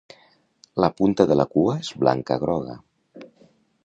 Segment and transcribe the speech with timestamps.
[0.83, 2.79] La punta de la cua és blanca-groga.